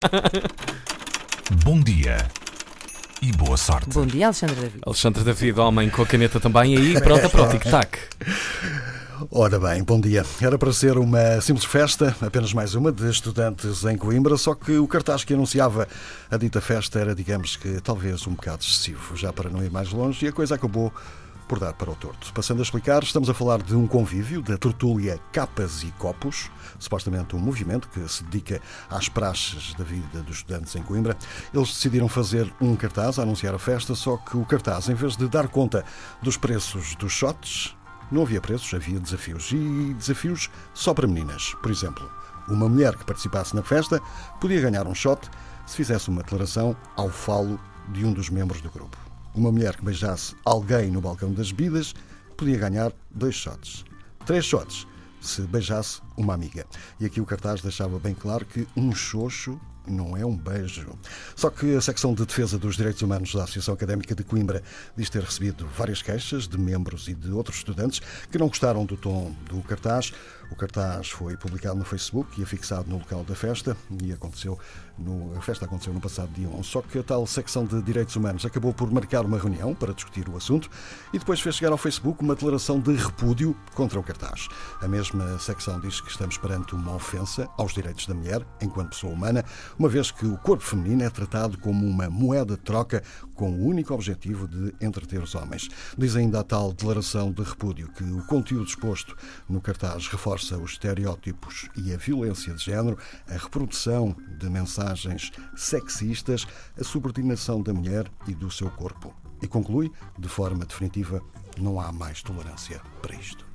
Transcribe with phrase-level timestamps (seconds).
[1.62, 2.16] Bom dia
[3.20, 3.90] e boa sorte.
[3.90, 4.80] Bom dia, Alexandre David.
[4.86, 7.98] Alexandre David, homem com a caneta também aí, pronto, para o tic-tac.
[9.30, 10.24] Ora bem, bom dia.
[10.40, 14.78] Era para ser uma simples festa, apenas mais uma, de estudantes em Coimbra, só que
[14.78, 15.86] o cartaz que anunciava
[16.30, 19.90] a dita festa era, digamos que, talvez um bocado excessivo, já para não ir mais
[19.90, 20.90] longe, e a coisa acabou
[21.50, 22.32] por dar para o torto.
[22.32, 27.34] Passando a explicar, estamos a falar de um convívio da tertúlia Capas e Copos, supostamente
[27.34, 31.16] um movimento que se dedica às praxes da vida dos estudantes em Coimbra.
[31.52, 35.16] Eles decidiram fazer um cartaz a anunciar a festa, só que o cartaz, em vez
[35.16, 35.84] de dar conta
[36.22, 37.76] dos preços dos shots,
[38.12, 39.50] não havia preços, havia desafios.
[39.50, 41.56] E desafios só para meninas.
[41.60, 42.08] Por exemplo,
[42.46, 44.00] uma mulher que participasse na festa
[44.40, 45.28] podia ganhar um shot
[45.66, 49.09] se fizesse uma declaração ao falo de um dos membros do grupo.
[49.34, 51.94] Uma mulher que beijasse alguém no balcão das bebidas
[52.36, 53.84] podia ganhar dois shots.
[54.26, 54.86] Três shots
[55.20, 56.66] se beijasse uma amiga.
[56.98, 60.98] E aqui o cartaz deixava bem claro que um xoxo não é um beijo.
[61.34, 64.62] Só que a secção de defesa dos direitos humanos da Associação Académica de Coimbra
[64.96, 68.00] diz ter recebido várias queixas de membros e de outros estudantes
[68.30, 70.12] que não gostaram do tom do cartaz.
[70.50, 74.58] O cartaz foi publicado no Facebook e afixado no local da festa e aconteceu
[74.98, 76.64] no, a festa aconteceu no passado dia 11.
[76.64, 80.28] Só que a tal secção de direitos humanos acabou por marcar uma reunião para discutir
[80.28, 80.68] o assunto
[81.12, 84.48] e depois fez chegar ao Facebook uma declaração de repúdio contra o cartaz.
[84.80, 89.12] A mesma secção diz que estamos perante uma ofensa aos direitos da mulher enquanto pessoa
[89.12, 89.44] humana,
[89.78, 93.02] uma vez que o corpo feminino é tratado como uma moeda de troca
[93.34, 95.68] com o único objetivo de entreter os homens.
[95.96, 99.16] Diz ainda a tal declaração de repúdio que o conteúdo exposto
[99.48, 106.46] no cartaz reforça os estereótipos e a violência de género, a reprodução de mensagens sexistas,
[106.78, 109.14] a subordinação da mulher e do seu corpo.
[109.42, 111.22] E conclui, de forma definitiva,
[111.58, 113.50] não há mais tolerância para isto.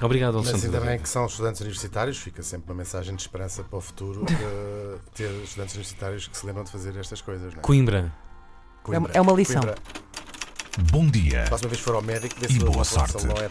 [0.00, 3.62] Obrigado, Mas Alexandre ainda bem que são estudantes universitários, fica sempre uma mensagem de esperança
[3.62, 4.24] para o futuro
[5.14, 7.52] ter estudantes universitários que se lembram de fazer estas coisas.
[7.52, 7.62] Não é?
[7.62, 8.12] Coimbra.
[8.90, 9.60] É uma- é uma lição.
[9.62, 9.78] Coimbra.
[10.90, 13.26] Bom dia Próxima vez for ao médico, vê E se boa a população sorte.
[13.26, 13.48] não é